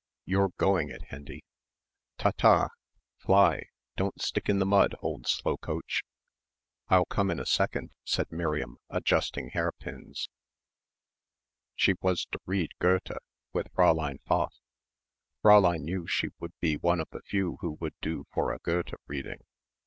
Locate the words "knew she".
15.81-16.29